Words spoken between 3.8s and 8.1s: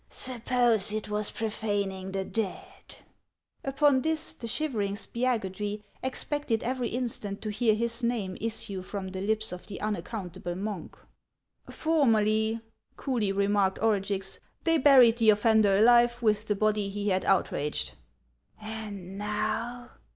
this the shivering Spiagudry expected every instant to hear his